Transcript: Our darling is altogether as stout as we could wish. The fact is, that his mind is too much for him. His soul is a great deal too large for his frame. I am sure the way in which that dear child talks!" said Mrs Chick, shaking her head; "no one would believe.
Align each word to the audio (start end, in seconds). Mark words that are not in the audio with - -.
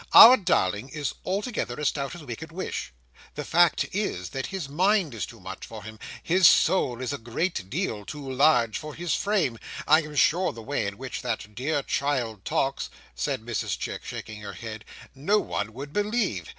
Our 0.13 0.35
darling 0.35 0.89
is 0.89 1.13
altogether 1.23 1.79
as 1.79 1.89
stout 1.89 2.15
as 2.15 2.23
we 2.23 2.35
could 2.35 2.51
wish. 2.51 2.91
The 3.35 3.45
fact 3.45 3.85
is, 3.93 4.29
that 4.29 4.47
his 4.47 4.67
mind 4.67 5.13
is 5.13 5.27
too 5.27 5.39
much 5.39 5.63
for 5.63 5.83
him. 5.83 5.99
His 6.23 6.47
soul 6.47 7.03
is 7.03 7.13
a 7.13 7.19
great 7.19 7.69
deal 7.69 8.03
too 8.03 8.27
large 8.31 8.79
for 8.79 8.95
his 8.95 9.13
frame. 9.13 9.59
I 9.87 10.01
am 10.01 10.15
sure 10.15 10.53
the 10.53 10.63
way 10.63 10.87
in 10.87 10.97
which 10.97 11.21
that 11.21 11.53
dear 11.53 11.83
child 11.83 12.45
talks!" 12.45 12.89
said 13.13 13.43
Mrs 13.45 13.77
Chick, 13.77 14.03
shaking 14.03 14.41
her 14.41 14.53
head; 14.53 14.85
"no 15.13 15.37
one 15.37 15.71
would 15.71 15.93
believe. 15.93 16.49